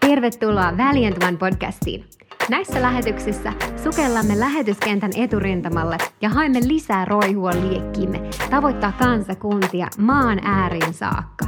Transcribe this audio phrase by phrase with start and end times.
[0.00, 2.04] Tervetuloa Valiant One podcastiin.
[2.48, 3.52] Näissä lähetyksissä
[3.84, 8.20] sukellamme lähetyskentän eturintamalle ja haemme lisää roihua liekkiimme
[8.50, 11.46] tavoittaa kansakuntia maan ääriin saakka.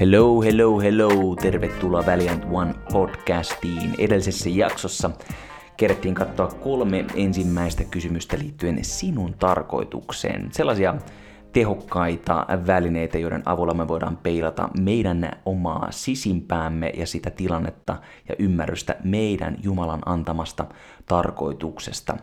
[0.00, 1.36] Hello, hello, hello.
[1.36, 3.94] Tervetuloa Valiant One podcastiin.
[3.98, 5.10] Edellisessä jaksossa
[5.78, 10.48] kerettiin katsoa kolme ensimmäistä kysymystä liittyen sinun tarkoitukseen.
[10.52, 10.94] Sellaisia
[11.52, 17.96] tehokkaita välineitä, joiden avulla me voidaan peilata meidän omaa sisimpäämme ja sitä tilannetta
[18.28, 20.66] ja ymmärrystä meidän Jumalan antamasta
[21.06, 22.16] tarkoituksesta.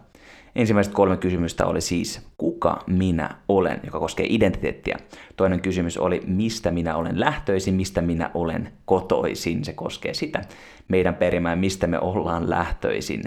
[0.55, 4.97] Ensimmäiset kolme kysymystä oli siis, kuka minä olen, joka koskee identiteettiä.
[5.35, 9.65] Toinen kysymys oli, mistä minä olen lähtöisin, mistä minä olen kotoisin.
[9.65, 10.41] Se koskee sitä
[10.87, 13.23] meidän perimää, mistä me ollaan lähtöisin.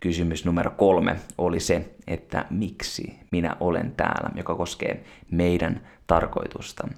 [0.00, 6.88] Kysymys numero kolme oli se, että miksi minä olen täällä, joka koskee meidän tarkoitusta.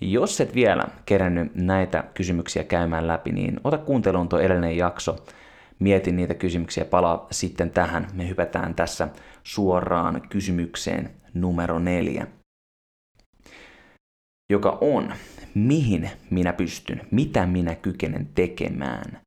[0.00, 5.16] Jos et vielä kerännyt näitä kysymyksiä käymään läpi, niin ota kuunteluun tuo edellinen jakso,
[5.78, 8.06] mieti niitä kysymyksiä ja palaa sitten tähän.
[8.12, 9.08] Me hypätään tässä
[9.42, 12.26] suoraan kysymykseen numero neljä,
[14.50, 15.14] joka on,
[15.54, 19.20] mihin minä pystyn, mitä minä kykenen tekemään.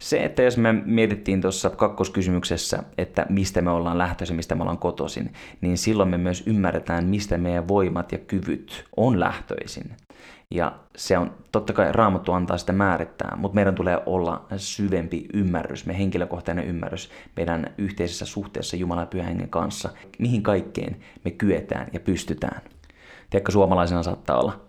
[0.00, 4.78] Se, että jos me mietittiin tuossa kakkoskysymyksessä, että mistä me ollaan lähtöisin, mistä me ollaan
[4.78, 9.96] kotoisin, niin silloin me myös ymmärretään, mistä meidän voimat ja kyvyt on lähtöisin.
[10.54, 15.86] Ja se on, totta kai Raamattu antaa sitä määrittää, mutta meidän tulee olla syvempi ymmärrys,
[15.86, 19.88] meidän henkilökohtainen ymmärrys meidän yhteisessä suhteessa Jumalan ja Pyhän kanssa,
[20.18, 22.62] mihin kaikkeen me kyetään ja pystytään.
[23.30, 24.60] Tiedätkö, suomalaisena saattaa olla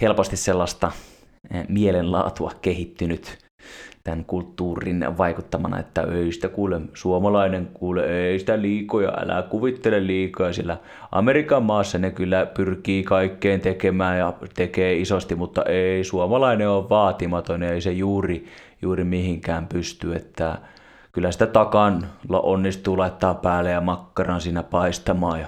[0.00, 0.92] helposti sellaista
[1.50, 3.38] eh, mielenlaatua kehittynyt
[4.04, 10.52] tämän kulttuurin vaikuttamana, että ei sitä kuule, suomalainen kuule, ei sitä liikoja, älä kuvittele liikoja,
[10.52, 10.76] sillä
[11.12, 17.62] Amerikan maassa ne kyllä pyrkii kaikkeen tekemään ja tekee isosti, mutta ei, suomalainen on vaatimaton
[17.62, 18.46] ja ei se juuri,
[18.82, 20.58] juuri mihinkään pysty, että
[21.12, 25.46] kyllä sitä takan onnistuu laittaa päälle ja makkaran siinä paistamaan ja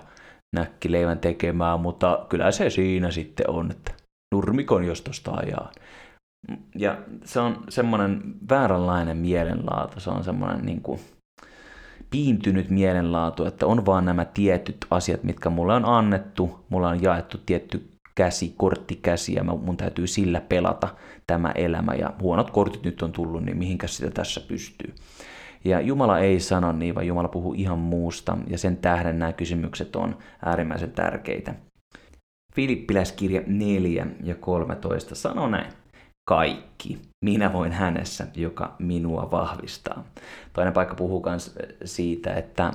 [0.57, 3.93] näkkileivän tekemään, mutta kyllä se siinä sitten on, että
[4.35, 5.73] nurmikon jos tosta ajaa.
[6.75, 11.01] Ja se on semmoinen vääränlainen mielenlaatu, se on semmoinen niin kuin
[12.11, 17.39] piintynyt mielenlaatu, että on vaan nämä tietyt asiat, mitkä mulle on annettu, mulla on jaettu
[17.47, 20.89] tietty käsi, korttikäsi ja mun täytyy sillä pelata
[21.27, 24.95] tämä elämä ja huonot kortit nyt on tullut, niin mihinkä sitä tässä pystyy.
[25.65, 29.97] Ja Jumala ei sano niin, vaan Jumala puhuu ihan muusta ja sen tähden nämä kysymykset
[29.97, 31.55] on äärimmäisen tärkeitä.
[32.55, 35.82] Filippiläiskirja 4 ja 13 sanoo näin
[36.25, 36.99] kaikki.
[37.25, 40.05] Minä voin hänessä, joka minua vahvistaa.
[40.53, 42.73] Toinen paikka puhuu myös siitä, että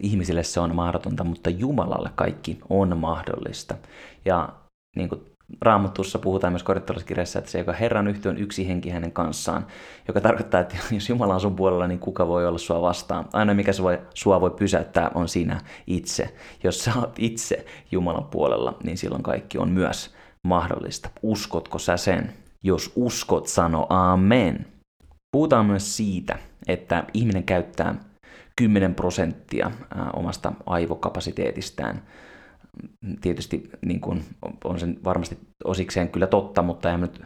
[0.00, 3.74] ihmisille se on mahdotonta, mutta Jumalalle kaikki on mahdollista.
[4.24, 4.48] Ja
[4.96, 5.20] niin kuin
[5.60, 9.66] Raamatussa puhutaan myös korintolaiskirjassa, että se, joka Herran yhty on yksi henki hänen kanssaan,
[10.08, 13.24] joka tarkoittaa, että jos Jumala on sun puolella, niin kuka voi olla sua vastaan?
[13.32, 16.34] Aina mikä sua voi, sua voi pysäyttää on sinä itse.
[16.64, 21.10] Jos sä oot itse Jumalan puolella, niin silloin kaikki on myös mahdollista.
[21.22, 22.43] Uskotko sä sen?
[22.64, 24.66] Jos uskot, sano amen.
[25.32, 26.38] Puhutaan myös siitä,
[26.68, 27.94] että ihminen käyttää
[28.56, 29.70] 10 prosenttia
[30.12, 32.02] omasta aivokapasiteetistaan.
[33.20, 34.24] Tietysti niin kuin,
[34.64, 37.22] on sen varmasti osikseen kyllä totta, mutta ei nyt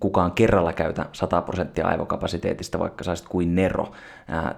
[0.00, 3.92] kukaan kerralla käytä 100 prosenttia aivokapasiteetista, vaikka saisit kuin nero.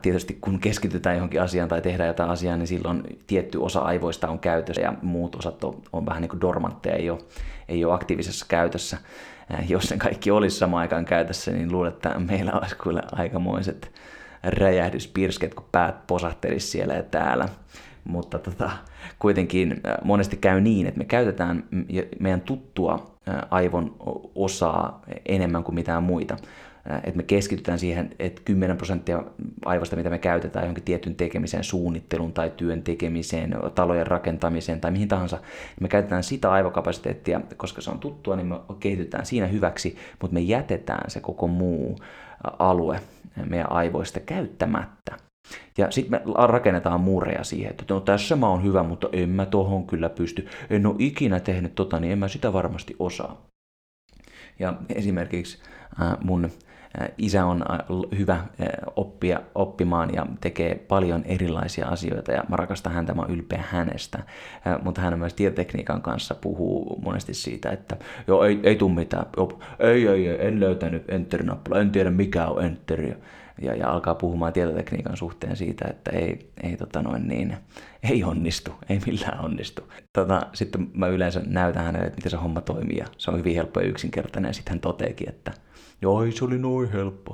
[0.03, 4.39] Tietysti kun keskitytään johonkin asiaan tai tehdään jotain asiaa, niin silloin tietty osa aivoista on
[4.39, 7.19] käytössä ja muut osat on, on vähän niin kuin dormantteja, ei ole,
[7.69, 8.99] ei ole aktiivisessa käytössä.
[9.55, 13.93] Äh, jos ne kaikki olisi samaan aikaan käytössä, niin luulen, että meillä olisi kyllä aikamoiset
[14.43, 17.49] räjähdyspirsket, kun päät posahtelisi siellä ja täällä.
[18.05, 18.71] Mutta tota,
[19.19, 21.65] kuitenkin äh, monesti käy niin, että me käytetään
[22.21, 23.97] meidän tuttua äh, aivon
[24.35, 26.37] osaa enemmän kuin mitään muita
[26.97, 29.23] että me keskitytään siihen, että 10 prosenttia
[29.65, 35.09] aivosta, mitä me käytetään johonkin tietyn tekemiseen, suunnittelun tai työn tekemiseen, talojen rakentamiseen tai mihin
[35.09, 35.39] tahansa,
[35.81, 40.41] me käytetään sitä aivokapasiteettia, koska se on tuttua, niin me kehitytään siinä hyväksi, mutta me
[40.41, 41.99] jätetään se koko muu
[42.59, 43.01] alue
[43.47, 45.17] meidän aivoista käyttämättä.
[45.79, 49.47] Ja sitten me rakennetaan muureja siihen, että no tässä mä oon hyvä, mutta en mä
[49.47, 50.49] tohon kyllä pysty.
[50.71, 53.47] En ole ikinä tehnyt tota, niin en mä sitä varmasti osaa.
[54.59, 55.59] Ja esimerkiksi
[56.25, 56.51] mun
[57.19, 57.65] isä on
[58.19, 58.45] hyvä
[58.97, 64.19] oppia oppimaan ja tekee paljon erilaisia asioita ja mä rakastan häntä, mä oon ylpeä hänestä.
[64.83, 67.97] Mutta hän myös tietotekniikan kanssa puhuu monesti siitä, että
[68.27, 69.27] joo, ei, ei tule mitään,
[69.79, 73.01] ei, ei, ei, en löytänyt enter-nappula, en tiedä mikä on enter.
[73.63, 77.57] ja, ja alkaa puhumaan tietotekniikan suhteen siitä, että ei, ei, tota noin niin,
[78.11, 79.93] ei onnistu, ei millään onnistu.
[80.13, 83.55] Tota, sitten mä yleensä näytän hänelle, että miten se homma toimii ja se on hyvin
[83.55, 85.53] helppo ja yksinkertainen ja sitten hän toteekin, että
[86.03, 87.33] joo, se oli noin helppo.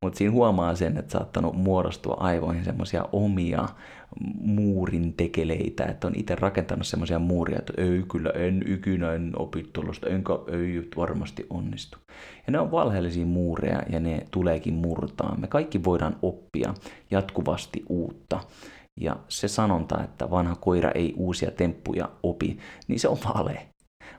[0.00, 3.68] Mutta siinä huomaa sen, että saattanut muodostua aivoihin semmoisia omia
[4.40, 9.70] muurin tekeleitä, että on itse rakentanut semmoisia muuria, että ei kyllä, en ikinä en opi
[9.72, 11.98] tuollaista, enkä ei varmasti onnistu.
[12.46, 15.36] Ja ne on valheellisia muureja ja ne tuleekin murtaa.
[15.36, 16.74] Me kaikki voidaan oppia
[17.10, 18.40] jatkuvasti uutta.
[19.00, 22.58] Ja se sanonta, että vanha koira ei uusia temppuja opi,
[22.88, 23.73] niin se on vale.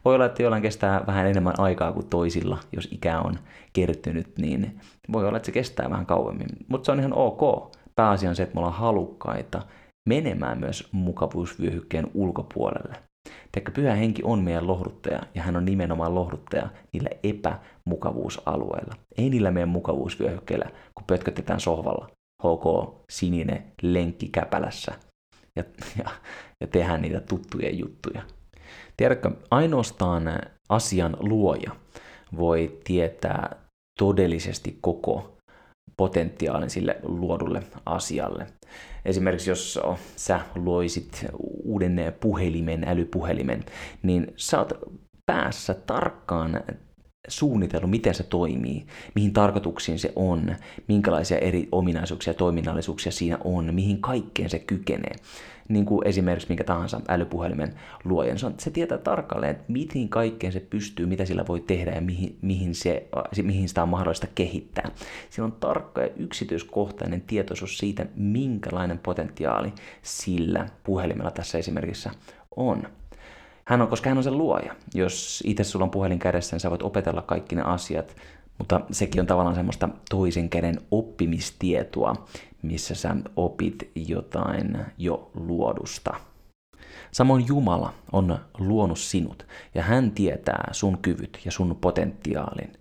[0.06, 3.40] Voi olla, että jollain kestää vähän enemmän aikaa kuin toisilla, jos ikä on
[3.74, 4.80] kertynyt, niin
[5.12, 6.48] voi olla, että se kestää vähän kauemmin.
[6.68, 7.72] Mutta se on ihan ok.
[7.96, 9.62] Pääasia on se, että me ollaan halukkaita
[10.10, 12.96] menemään myös mukavuusvyöhykkeen ulkopuolelle.
[13.52, 18.96] Teikö pyhä henki on meidän lohduttaja ja hän on nimenomaan lohduttaja niillä epämukavuusalueilla.
[19.18, 22.10] Ei niillä meidän mukavuusvyöhykkeillä, kun pötkötetään sohvalla.
[22.44, 24.94] HK sininen lenkki käpälässä
[25.56, 25.64] ja,
[25.98, 26.12] ja,
[26.62, 28.22] ja tehdään niitä tuttuja juttuja.
[28.98, 30.24] Tiedätkö, ainoastaan
[30.70, 31.72] asian luoja
[32.38, 33.56] voi tietää
[34.00, 35.38] todellisesti koko
[35.98, 38.48] potentiaalin sille luodulle asialle.
[39.06, 39.80] Esimerkiksi jos
[40.16, 41.26] sä loisit
[41.64, 43.66] uuden puhelimen, älypuhelimen,
[44.04, 44.74] niin sä oot
[45.26, 46.64] päässä tarkkaan
[47.28, 48.86] suunnitellut, miten se toimii,
[49.16, 50.56] mihin tarkoituksiin se on,
[50.88, 55.16] minkälaisia eri ominaisuuksia ja toiminnallisuuksia siinä on, mihin kaikkeen se kykenee.
[55.70, 57.74] Niin kuin esimerkiksi minkä tahansa älypuhelimen
[58.04, 58.38] luojan.
[58.58, 62.76] Se tietää tarkalleen, että mihin kaikkeen se pystyy, mitä sillä voi tehdä ja mihin, mihin,
[62.76, 63.08] se,
[63.44, 64.92] mihin sitä on mahdollista kehittää.
[65.30, 72.12] Siinä on tarkka ja yksityiskohtainen tietoisuus siitä, minkälainen potentiaali sillä puhelimella tässä esimerkissä
[72.56, 72.84] on.
[73.70, 74.76] Hän on, koska hän on se luoja.
[74.94, 78.16] Jos itse sulla on puhelin kädessä, niin sä voit opetella kaikki ne asiat,
[78.58, 82.16] mutta sekin on tavallaan semmoista toisen käden oppimistietoa,
[82.62, 86.14] missä sä opit jotain jo luodusta.
[87.12, 92.72] Samoin Jumala on luonut sinut ja hän tietää sun kyvyt ja sun potentiaalin.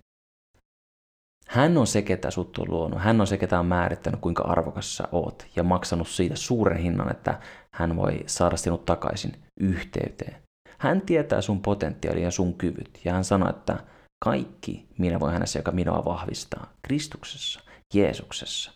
[1.47, 3.01] Hän on se, ketä sut on luonut.
[3.01, 7.11] Hän on se, ketä on määrittänyt, kuinka arvokas sä oot ja maksanut siitä suuren hinnan,
[7.11, 7.39] että
[7.71, 10.44] hän voi saada sinut takaisin yhteyteen.
[10.77, 13.77] Hän tietää sun potentiaali ja sun kyvyt ja hän sanoo, että
[14.25, 17.61] kaikki minä voi hänessä, joka minua vahvistaa, Kristuksessa,
[17.93, 18.71] Jeesuksessa.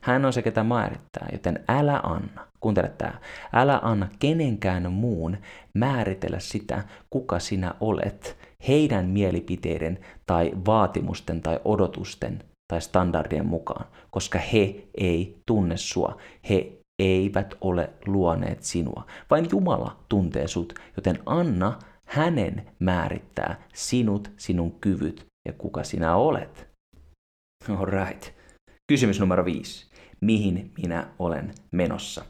[0.00, 3.14] Hän on se, ketä määrittää, joten älä anna, kuuntele tämä,
[3.52, 5.36] älä anna kenenkään muun
[5.74, 8.36] määritellä sitä, kuka sinä olet,
[8.68, 16.20] heidän mielipiteiden tai vaatimusten tai odotusten tai standardien mukaan, koska he ei tunne sua,
[16.50, 19.06] he eivät ole luoneet sinua.
[19.30, 26.68] Vain Jumala tuntee sut, joten anna hänen määrittää sinut, sinun kyvyt ja kuka sinä olet.
[27.78, 28.34] Alright.
[28.92, 29.90] Kysymys numero viisi.
[30.20, 32.24] Mihin minä olen menossa?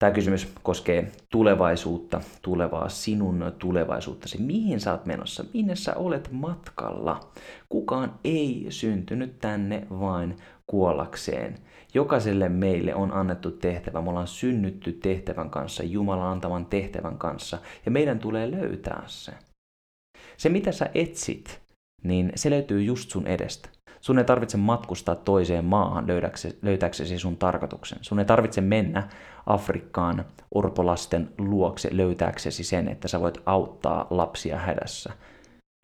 [0.00, 4.42] Tämä kysymys koskee tulevaisuutta, tulevaa sinun tulevaisuuttasi.
[4.42, 5.44] Mihin sä oot menossa?
[5.54, 7.30] Minne sä olet matkalla?
[7.68, 10.36] Kukaan ei syntynyt tänne vain
[10.66, 11.58] kuollakseen.
[11.94, 14.02] Jokaiselle meille on annettu tehtävä.
[14.02, 19.32] Me ollaan synnytty tehtävän kanssa, Jumalan antavan tehtävän kanssa, ja meidän tulee löytää se.
[20.36, 21.60] Se, mitä sä etsit,
[22.04, 23.68] niin se löytyy just sun edestä.
[24.00, 26.06] Sun ei tarvitse matkustaa toiseen maahan
[26.62, 27.98] löytääksesi sun tarkoituksen.
[28.02, 29.08] Sun ei tarvitse mennä
[29.46, 35.12] Afrikkaan orpolasten luokse löytääksesi sen, että sä voit auttaa lapsia hädässä.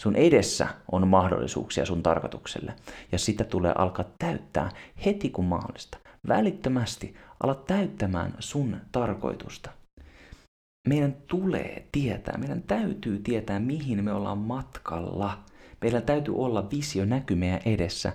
[0.02, 2.74] Sun edessä on mahdollisuuksia sun tarkoitukselle,
[3.12, 4.70] ja sitä tulee alkaa täyttää
[5.04, 5.98] heti kun mahdollista.
[6.28, 9.70] Välittömästi ala täyttämään sun tarkoitusta.
[10.88, 15.38] Meidän tulee tietää, meidän täytyy tietää, mihin me ollaan matkalla.
[15.80, 18.12] Meillä täytyy olla visio näky meidän edessä.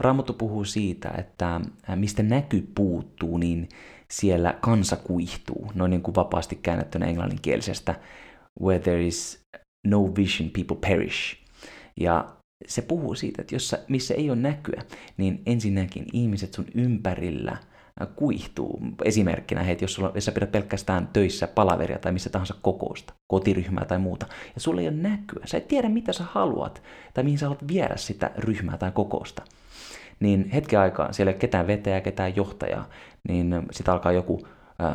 [0.00, 1.60] Raamattu puhuu siitä, että
[1.96, 3.68] mistä näky puuttuu, niin
[4.10, 5.72] siellä kansa kuihtuu.
[5.74, 7.94] Noin niin kuin vapaasti käännettynä englanninkielisestä.
[8.62, 9.46] Where there is
[9.86, 11.36] no vision, people perish.
[12.00, 12.36] Ja
[12.66, 14.82] se puhuu siitä, että jos missä ei ole näkyä,
[15.16, 17.56] niin ensinnäkin ihmiset sun ympärillä
[18.16, 18.80] kuihtuu.
[19.04, 23.84] Esimerkkinä, että jos, sulla, jos sä pidät pelkästään töissä palaveria tai missä tahansa kokousta, kotiryhmää
[23.84, 26.82] tai muuta, ja sulla ei ole näkyä, sä et tiedä mitä sä haluat
[27.14, 29.42] tai mihin sä haluat viedä sitä ryhmää tai kokousta,
[30.20, 32.88] niin hetken aikaa siellä ei ole ketään vetäjää, ketään johtajaa,
[33.28, 34.40] niin sitten alkaa joku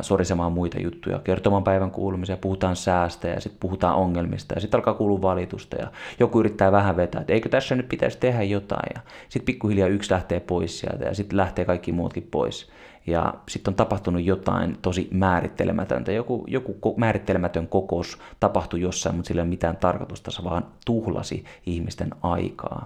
[0.00, 4.94] sorisemaan muita juttuja, kertomaan päivän kuulumisia, puhutaan säästä ja sitten puhutaan ongelmista ja sitten alkaa
[4.94, 5.90] kuulua valitusta ja
[6.20, 10.12] joku yrittää vähän vetää, että eikö tässä nyt pitäisi tehdä jotain ja sitten pikkuhiljaa yksi
[10.12, 12.70] lähtee pois sieltä ja sitten lähtee kaikki muutkin pois
[13.06, 16.12] ja sitten on tapahtunut jotain tosi määrittelemätöntä.
[16.12, 21.44] Joku, joku määrittelemätön kokous tapahtui jossain, mutta sillä ei ole mitään tarkoitusta, se vaan tuhlasi
[21.66, 22.84] ihmisten aikaa.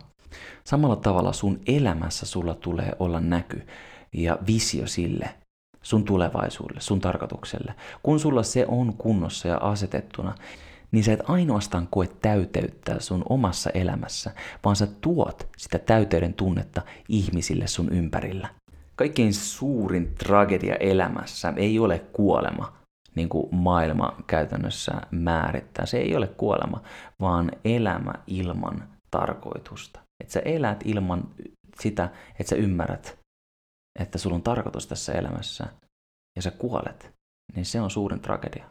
[0.64, 3.66] Samalla tavalla sun elämässä sulla tulee olla näky
[4.12, 5.34] ja visio sille,
[5.82, 7.75] sun tulevaisuudelle, sun tarkoitukselle.
[8.02, 10.34] Kun sulla se on kunnossa ja asetettuna,
[10.92, 14.30] niin sä et ainoastaan koe täyteyttä sun omassa elämässä,
[14.64, 18.49] vaan sä tuot sitä täyteyden tunnetta ihmisille sun ympärillä.
[18.96, 22.72] Kaikkein suurin tragedia elämässä ei ole kuolema,
[23.14, 25.87] niin kuin maailma käytännössä määrittää.
[25.87, 26.82] Se ei ole kuolema,
[27.20, 30.00] vaan elämä ilman tarkoitusta.
[30.20, 31.34] Että sä elät ilman
[31.80, 33.18] sitä, että sä ymmärrät,
[33.98, 35.66] että sulla on tarkoitus tässä elämässä
[36.36, 37.12] ja sä kuolet,
[37.54, 38.64] niin se on suurin tragedia.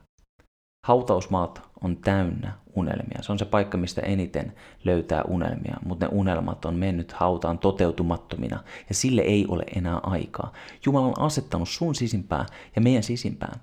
[0.87, 3.21] Hautausmaat on täynnä unelmia.
[3.21, 8.63] Se on se paikka, mistä eniten löytää unelmia, mutta ne unelmat on mennyt hautaan toteutumattomina
[8.89, 10.53] ja sille ei ole enää aikaa.
[10.85, 13.61] Jumala on asettanut sun sisimpään ja meidän sisimpään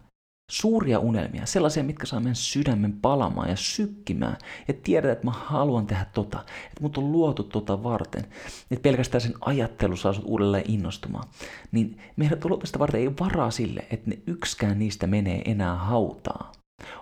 [0.50, 4.36] suuria unelmia, sellaisia, mitkä saa meidän sydämen palamaan ja sykkimään.
[4.68, 8.24] Ja tiedät, että mä haluan tehdä tota, että mut on luotu tota varten,
[8.70, 11.28] että pelkästään sen ajattelu saa sut uudelleen innostumaan,
[11.72, 13.00] niin meidän luotu varten.
[13.00, 16.56] Ei varaa sille, että ne yksikään niistä menee enää hautaan.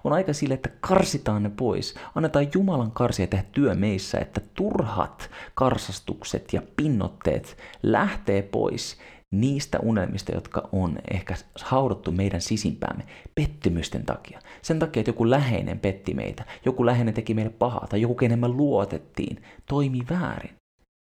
[0.04, 1.94] On aika sille, että karsitaan ne pois.
[2.14, 8.96] Annetaan Jumalan karsia tehdä työ meissä, että turhat karsastukset ja pinnotteet lähtee pois
[9.32, 13.04] niistä unelmista, jotka on ehkä haudattu meidän sisimpäämme
[13.34, 14.40] pettymysten takia.
[14.62, 18.38] Sen takia, että joku läheinen petti meitä, joku läheinen teki meille pahaa tai joku, kenen
[18.38, 20.54] me luotettiin, toimi väärin.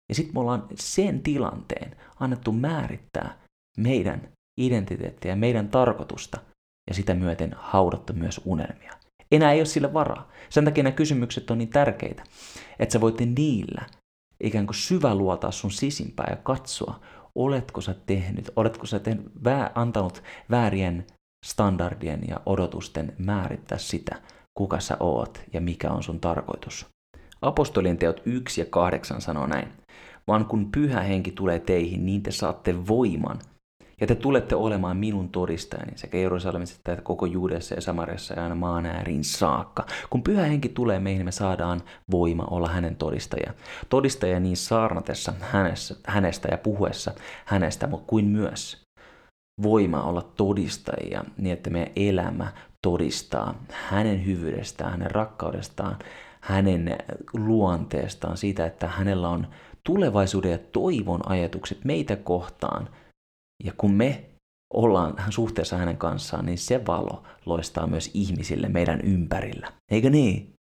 [0.09, 3.39] Ja sitten me ollaan sen tilanteen annettu määrittää
[3.79, 4.29] meidän
[4.61, 6.41] identiteettiä ja meidän tarkoitusta
[6.91, 8.93] ja sitä myöten haudattu myös unelmia.
[9.33, 10.31] Enää ei ole sille varaa.
[10.49, 12.23] Sen takia nämä kysymykset on niin tärkeitä,
[12.79, 13.87] että sä voit niillä
[14.41, 17.01] ikään kuin syvä luotaa sun sisimpää ja katsoa,
[17.38, 21.07] oletko sä tehnyt, oletko sä tehnyt, vää, antanut väärien
[21.47, 24.23] standardien ja odotusten määrittää sitä,
[24.59, 26.87] kuka sä oot ja mikä on sun tarkoitus.
[27.42, 29.68] Apostolien teot 1 ja 8 sanoo näin.
[30.26, 33.38] Vaan kun pyhä henki tulee teihin, niin te saatte voiman–
[34.00, 38.55] ja te tulette olemaan minun todistajani sekä Jerusalemissa että koko Juudessa ja Samariassa ja aina
[38.55, 39.87] maan ääriin saakka.
[40.11, 43.52] Kun pyhä henki tulee meihin, me saadaan voima olla hänen todistaja.
[43.88, 47.12] Todistaja niin saarnatessa hänessä, hänestä ja puhuessa
[47.45, 48.83] hänestä, mutta kuin myös
[49.62, 52.52] voima olla todistajia niin, että meidän elämä
[52.83, 55.97] todistaa hänen hyvyydestään, hänen rakkaudestaan,
[56.40, 56.99] hänen
[57.33, 59.47] luonteestaan, siitä, että hänellä on
[59.85, 62.88] tulevaisuuden ja toivon ajatukset meitä kohtaan–
[63.65, 64.25] ja kun me
[64.75, 69.73] ollaan suhteessa hänen kanssaan, niin se valo loistaa myös ihmisille meidän ympärillä.
[69.91, 70.55] Eikö niin?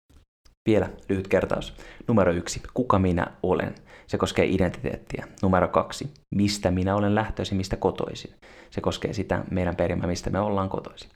[0.68, 1.74] Vielä lyhyt kertaus.
[2.08, 2.62] Numero yksi.
[2.74, 3.74] Kuka minä olen?
[4.06, 5.28] Se koskee identiteettiä.
[5.42, 6.10] Numero kaksi.
[6.34, 8.34] Mistä minä olen lähtöisin, mistä kotoisin?
[8.70, 11.10] Se koskee sitä meidän perimää, mistä me ollaan kotoisin.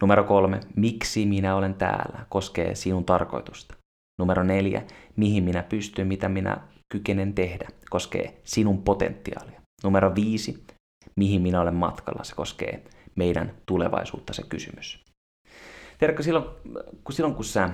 [0.00, 0.60] Numero kolme.
[0.76, 2.26] Miksi minä olen täällä?
[2.28, 3.74] Koskee sinun tarkoitusta.
[4.18, 4.82] Numero neljä.
[5.16, 6.60] Mihin minä pystyn, mitä minä
[6.92, 7.68] kykenen tehdä?
[7.90, 9.60] Koskee sinun potentiaalia.
[9.84, 10.64] Numero viisi
[11.16, 12.24] mihin minä olen matkalla.
[12.24, 15.04] Se koskee meidän tulevaisuutta se kysymys.
[15.98, 16.44] Tiedätkö, silloin
[17.04, 17.70] kun, silloin kun sä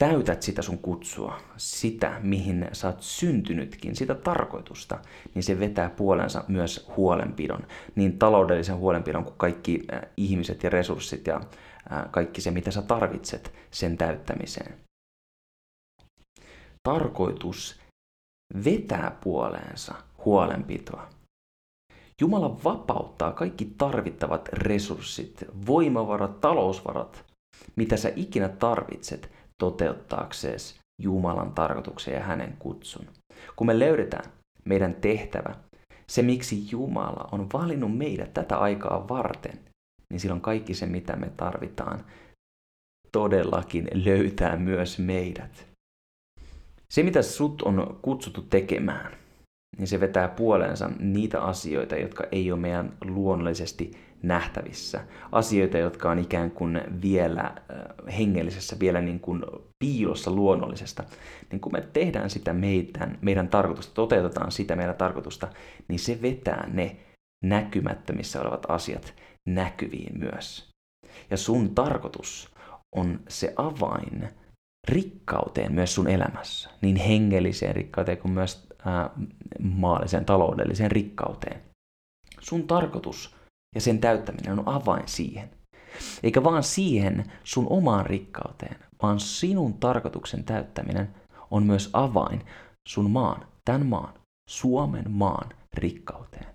[0.00, 4.98] täytät sitä sun kutsua, sitä mihin sä oot syntynytkin, sitä tarkoitusta,
[5.34, 11.26] niin se vetää puolensa myös huolenpidon, niin taloudellisen huolenpidon kuin kaikki äh, ihmiset ja resurssit
[11.26, 14.74] ja äh, kaikki se, mitä sä tarvitset sen täyttämiseen.
[16.82, 17.80] Tarkoitus
[18.64, 19.94] vetää puoleensa
[20.24, 21.15] huolenpitoa.
[22.20, 27.24] Jumala vapauttaa kaikki tarvittavat resurssit, voimavarat, talousvarat,
[27.76, 33.06] mitä sä ikinä tarvitset toteuttaaksesi Jumalan tarkoituksen ja hänen kutsun.
[33.56, 34.32] Kun me löydetään
[34.64, 35.54] meidän tehtävä,
[36.06, 39.60] se miksi Jumala on valinnut meidät tätä aikaa varten,
[40.10, 42.04] niin silloin kaikki se, mitä me tarvitaan,
[43.12, 45.66] todellakin löytää myös meidät.
[46.90, 49.16] Se, mitä sut on kutsuttu tekemään–
[49.78, 53.90] niin se vetää puoleensa niitä asioita, jotka ei ole meidän luonnollisesti
[54.22, 55.00] nähtävissä.
[55.32, 59.42] Asioita, jotka on ikään kuin vielä äh, hengellisessä, vielä niin kuin
[59.78, 61.04] piilossa luonnollisesta.
[61.52, 65.48] Niin kun me tehdään sitä meidän, meidän tarkoitusta, toteutetaan sitä meidän tarkoitusta,
[65.88, 66.96] niin se vetää ne
[67.44, 69.14] näkymättömissä olevat asiat
[69.48, 70.70] näkyviin myös.
[71.30, 72.54] Ja sun tarkoitus
[72.96, 74.28] on se avain
[74.88, 78.65] rikkauteen myös sun elämässä, niin hengelliseen rikkauteen kuin myös
[79.60, 81.62] maalliseen taloudelliseen rikkauteen.
[82.40, 83.36] Sun tarkoitus
[83.74, 85.50] ja sen täyttäminen on avain siihen.
[86.22, 91.14] Eikä vaan siihen sun omaan rikkauteen, vaan sinun tarkoituksen täyttäminen
[91.50, 92.42] on myös avain
[92.88, 94.14] sun maan, tämän maan,
[94.50, 96.46] Suomen maan rikkauteen.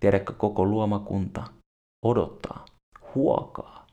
[0.00, 1.44] Tiedätkö, koko luomakunta
[2.04, 2.64] odottaa,
[3.14, 3.86] huokaa,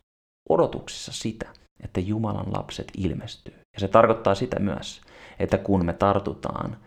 [0.50, 1.50] odotuksissa sitä,
[1.84, 3.54] että Jumalan lapset ilmestyy.
[3.74, 5.02] Ja se tarkoittaa sitä myös,
[5.40, 6.78] että kun me tartutaan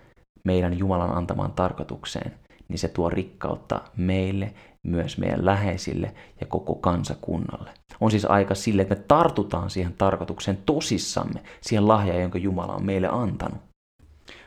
[0.44, 2.32] meidän Jumalan antamaan tarkoitukseen,
[2.68, 7.70] niin se tuo rikkautta meille, myös meidän läheisille ja koko kansakunnalle.
[8.00, 12.86] On siis aika sille, että me tartutaan siihen tarkoitukseen tosissamme, siihen lahjaan, jonka Jumala on
[12.86, 13.60] meille antanut.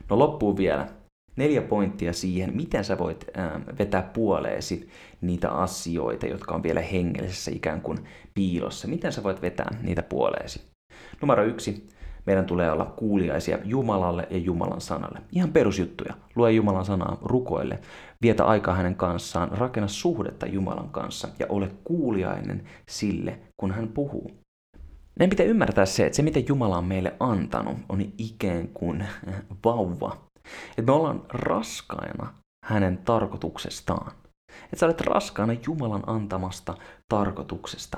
[0.09, 0.87] No loppuu vielä
[1.35, 3.25] neljä pointtia siihen, miten sä voit
[3.79, 4.89] vetää puoleesi
[5.21, 7.97] niitä asioita, jotka on vielä hengellisessä ikään kuin
[8.33, 8.87] piilossa.
[8.87, 10.61] Miten sä voit vetää niitä puoleesi?
[11.21, 11.87] Numero yksi,
[12.25, 15.21] meidän tulee olla kuuliaisia Jumalalle ja Jumalan sanalle.
[15.31, 16.13] Ihan perusjuttuja.
[16.35, 17.79] Lue Jumalan sanaa rukoille,
[18.21, 24.31] vietä aikaa hänen kanssaan, rakenna suhdetta Jumalan kanssa ja ole kuuliainen sille, kun hän puhuu.
[25.19, 29.05] Meidän pitää ymmärtää se, että se mitä Jumala on meille antanut on ikään kuin
[29.65, 30.17] vauva.
[30.69, 32.33] Että me ollaan raskaina
[32.65, 34.11] hänen tarkoituksestaan.
[34.63, 36.77] Että sä olet raskaana Jumalan antamasta
[37.09, 37.97] tarkoituksesta.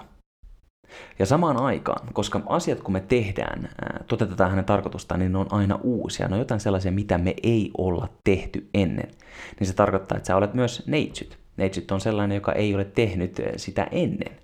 [1.19, 3.69] Ja samaan aikaan, koska asiat kun me tehdään,
[4.07, 6.27] toteutetaan hänen tarkoitustaan, niin ne on aina uusia.
[6.27, 9.11] Ne on jotain sellaisia, mitä me ei olla tehty ennen.
[9.59, 11.37] Niin se tarkoittaa, että sä olet myös neitsyt.
[11.57, 14.37] Neitsyt on sellainen, joka ei ole tehnyt sitä ennen.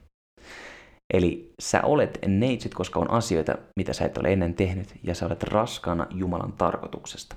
[1.14, 5.26] Eli sä olet neitsyt, koska on asioita, mitä sä et ole ennen tehnyt, ja sä
[5.26, 7.36] olet raskaana Jumalan tarkoituksesta.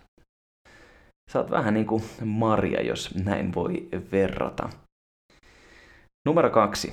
[1.31, 4.69] Sä oot vähän niin kuin Maria, jos näin voi verrata.
[6.27, 6.93] Numero kaksi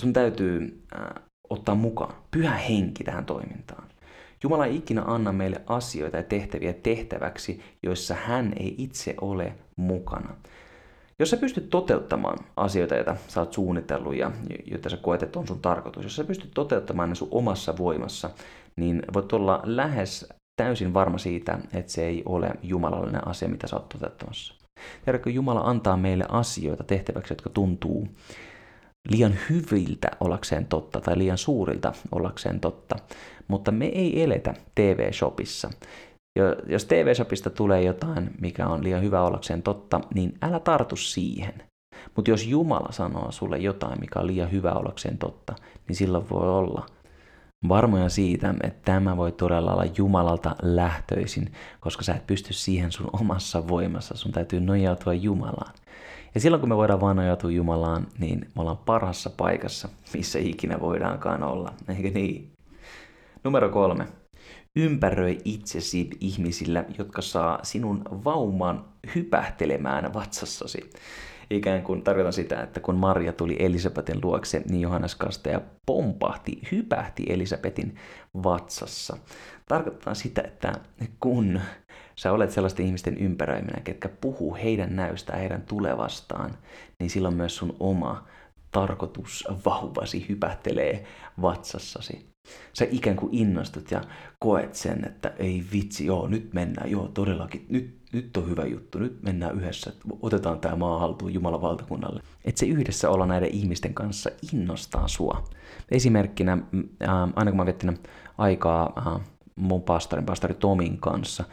[0.00, 3.88] sun täytyy äh, ottaa mukaan pyhä henki tähän toimintaan.
[4.42, 10.36] Jumala ei ikinä anna meille asioita ja tehtäviä tehtäväksi, joissa hän ei itse ole mukana.
[11.18, 14.30] Jos sä pystyt toteuttamaan asioita, joita sä oot suunnitellut ja
[14.70, 18.30] joita sä koet, että on sun tarkoitus, jos sä pystyt toteuttamaan ne sun omassa voimassa,
[18.76, 20.28] niin voit olla lähes
[20.62, 24.54] täysin varma siitä, että se ei ole jumalallinen asia, mitä sä oot toteuttamassa.
[25.04, 28.08] Tiedätkö, Jumala antaa meille asioita tehtäväksi, jotka tuntuu
[29.08, 32.96] liian hyviltä ollakseen totta tai liian suurilta ollakseen totta,
[33.48, 35.70] mutta me ei eletä TV-shopissa.
[36.66, 41.54] Jos TV-shopista tulee jotain, mikä on liian hyvä ollakseen totta, niin älä tartu siihen.
[42.16, 45.54] Mutta jos Jumala sanoo sulle jotain, mikä on liian hyvä ollakseen totta,
[45.88, 46.86] niin silloin voi olla
[47.68, 53.10] varmoja siitä, että tämä voi todella olla Jumalalta lähtöisin, koska sä et pysty siihen sun
[53.12, 55.74] omassa voimassa, sun täytyy nojautua Jumalaan.
[56.34, 60.80] Ja silloin kun me voidaan vaan nojautua Jumalaan, niin me ollaan parhassa paikassa, missä ikinä
[60.80, 61.72] voidaankaan olla.
[61.88, 62.52] Eikö niin?
[63.44, 64.06] Numero kolme.
[64.76, 70.90] Ympäröi itsesi ihmisillä, jotka saa sinun vauman hypähtelemään vatsassasi.
[71.50, 77.24] Ikään kuin tarkoitan sitä, että kun Maria tuli Elisabetin luokse, niin Johannes Kastaja pompahti, hypähti
[77.28, 77.94] Elisabetin
[78.42, 79.16] vatsassa.
[79.68, 80.72] Tarkoittaa sitä, että
[81.20, 81.60] kun
[82.20, 86.50] sä olet sellaisten ihmisten ympäröiminen, ketkä puhuu heidän näystä heidän tulevastaan,
[86.98, 88.24] niin silloin myös sun oma
[88.70, 91.04] tarkoitus vauvasi hypähtelee
[91.42, 92.30] vatsassasi.
[92.72, 94.00] Sä ikään kuin innostut ja
[94.38, 98.98] koet sen, että ei vitsi, joo, nyt mennään, joo, todellakin, nyt, nyt on hyvä juttu,
[98.98, 102.22] nyt mennään yhdessä, otetaan tämä maa haltuun Jumalan valtakunnalle.
[102.44, 105.44] Että se yhdessä olla näiden ihmisten kanssa innostaa sua.
[105.90, 107.98] Esimerkkinä, äh, aina kun mä oon
[108.38, 109.20] aikaa äh,
[109.56, 111.44] mun pastorin, pastori Tomin kanssa,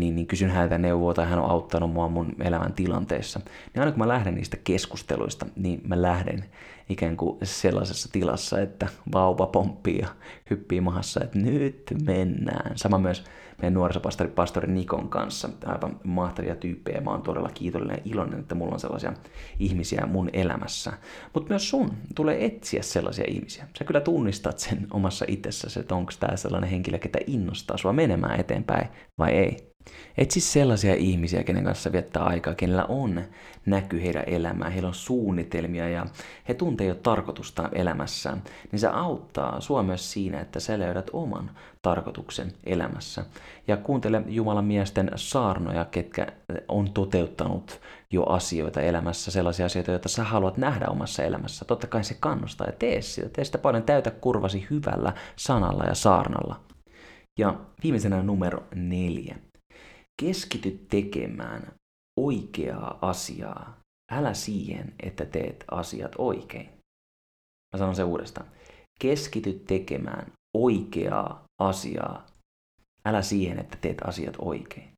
[0.00, 3.40] niin, niin kysyn häneltä neuvoa tai hän on auttanut mua mun elämän tilanteessa.
[3.74, 6.44] Niin aina kun mä lähden niistä keskusteluista, niin mä lähden
[6.88, 10.08] ikään kuin sellaisessa tilassa, että vauva pomppii ja
[10.50, 12.78] hyppii mahassa, että nyt mennään.
[12.78, 13.24] Sama myös
[13.62, 15.48] meidän nuorisopastori pastori Nikon kanssa.
[15.66, 17.00] Aivan mahtavia tyyppejä.
[17.00, 19.12] Mä oon todella kiitollinen ja iloinen, että mulla on sellaisia
[19.58, 20.92] ihmisiä mun elämässä.
[21.34, 23.68] Mutta myös sun tulee etsiä sellaisia ihmisiä.
[23.78, 28.40] Sä kyllä tunnistat sen omassa itsessäsi, että onko tämä sellainen henkilö, ketä innostaa sua menemään
[28.40, 29.71] eteenpäin vai ei.
[30.18, 33.22] Etsi sellaisia ihmisiä, kenen kanssa viettää aikaa, kenellä on
[33.66, 36.06] näky heidän elämään, heillä on suunnitelmia ja
[36.48, 38.42] he tuntee jo tarkoitusta elämässään,
[38.72, 41.50] niin se auttaa sua myös siinä, että sä löydät oman
[41.82, 43.24] tarkoituksen elämässä.
[43.68, 46.26] Ja kuuntele Jumalan miesten saarnoja, ketkä
[46.68, 51.64] on toteuttanut jo asioita elämässä, sellaisia asioita, joita sä haluat nähdä omassa elämässä.
[51.64, 53.28] Totta kai se kannustaa ja tee sitä.
[53.28, 56.60] Tee sitä paljon täytä kurvasi hyvällä sanalla ja saarnalla.
[57.38, 59.36] Ja viimeisenä numero neljä.
[60.20, 61.72] Keskity tekemään
[62.20, 63.80] oikeaa asiaa.
[64.12, 66.66] Älä siihen, että teet asiat oikein.
[67.72, 68.50] Mä sanon se uudestaan.
[69.00, 72.26] Keskity tekemään oikeaa asiaa.
[73.04, 74.91] Älä siihen, että teet asiat oikein.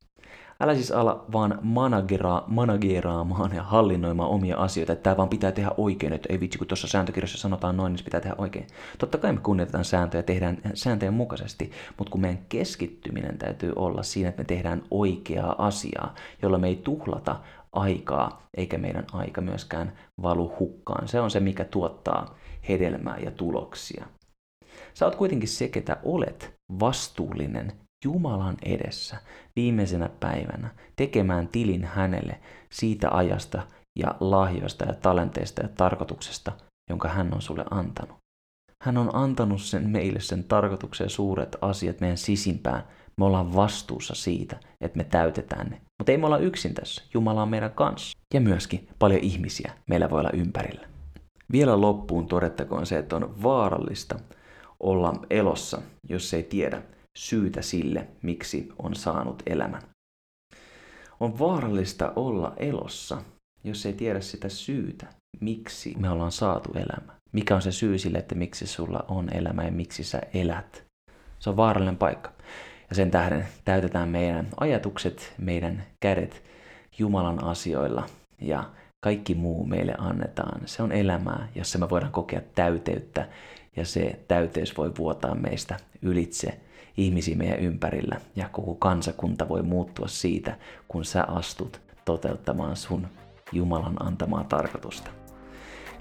[0.59, 5.71] Älä siis ala vaan managera, manageraamaan ja hallinnoimaan omia asioita, että tämä vaan pitää tehdä
[5.77, 8.67] oikein, että ei vitsi, kun tuossa sääntökirjassa sanotaan noin, niin se pitää tehdä oikein.
[8.97, 14.29] Totta kai me kunnioitetaan sääntöjä tehdään sääntöjen mukaisesti, mutta kun meidän keskittyminen täytyy olla siinä,
[14.29, 17.39] että me tehdään oikeaa asiaa, jolla me ei tuhlata
[17.73, 21.07] aikaa, eikä meidän aika myöskään valu hukkaan.
[21.07, 22.35] Se on se, mikä tuottaa
[22.69, 24.05] hedelmää ja tuloksia.
[24.93, 27.71] Sä oot kuitenkin se, ketä olet vastuullinen
[28.05, 29.17] Jumalan edessä
[29.55, 32.39] viimeisenä päivänä tekemään tilin hänelle
[32.69, 33.61] siitä ajasta
[33.99, 36.51] ja lahjoista ja talenteista ja tarkoituksesta,
[36.89, 38.17] jonka hän on sulle antanut.
[38.83, 42.83] Hän on antanut sen meille sen tarkoituksen suuret asiat meidän sisimpään.
[43.17, 45.81] Me ollaan vastuussa siitä, että me täytetään ne.
[45.99, 47.03] Mutta ei me olla yksin tässä.
[47.13, 48.17] Jumala on meidän kanssa.
[48.33, 50.87] Ja myöskin paljon ihmisiä meillä voi olla ympärillä.
[51.51, 54.19] Vielä loppuun todettakoon se, että on vaarallista
[54.79, 56.81] olla elossa, jos ei tiedä
[57.17, 59.81] syytä sille, miksi on saanut elämän.
[61.19, 63.21] On vaarallista olla elossa,
[63.63, 65.07] jos ei tiedä sitä syytä,
[65.39, 67.13] miksi me ollaan saatu elämä.
[67.31, 70.83] Mikä on se syy sille, että miksi sulla on elämä ja miksi sä elät.
[71.39, 72.31] Se on vaarallinen paikka.
[72.89, 76.43] Ja sen tähden täytetään meidän ajatukset, meidän kädet
[76.97, 78.05] Jumalan asioilla
[78.41, 78.69] ja
[79.03, 80.61] kaikki muu meille annetaan.
[80.65, 83.29] Se on elämää, jossa me voidaan kokea täyteyttä
[83.75, 86.59] ja se täyteys voi vuotaa meistä ylitse
[86.97, 93.07] ihmisiä meidän ympärillä ja koko kansakunta voi muuttua siitä, kun sä astut toteuttamaan sun
[93.51, 95.11] Jumalan antamaa tarkoitusta.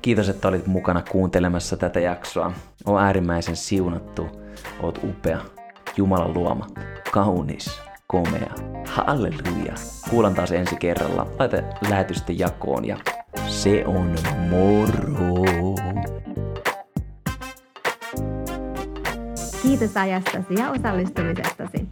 [0.02, 2.52] Kiitos, että olit mukana kuuntelemassa tätä jaksoa.
[2.84, 4.26] On äärimmäisen siunattu,
[4.82, 5.40] oot upea,
[5.96, 6.66] Jumalan luoma,
[7.12, 8.54] kaunis, komea.
[8.86, 9.74] Halleluja.
[10.10, 11.26] Kuulan taas ensi kerralla.
[11.38, 11.56] Laita
[11.88, 12.98] lähetystä jakoon ja
[13.46, 14.14] se on
[14.50, 15.74] moro.
[19.64, 21.88] Kiitos ajastasi ja osallistumisestasi.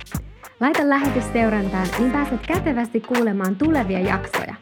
[0.61, 4.54] Laita lähetys seurantaan, niin pääset kätevästi kuulemaan tulevia jaksoja.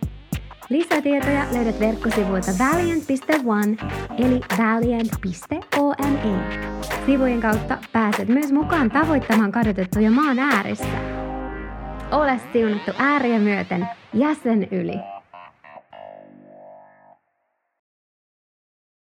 [0.68, 3.76] Lisätietoja löydät verkkosivuilta valiant.one
[4.18, 6.20] eli valiant.one.
[7.06, 10.98] Sivujen kautta pääset myös mukaan tavoittamaan kadotettuja maan äärissä.
[12.10, 15.19] Ole siunattu ääriä myöten jäsen yli.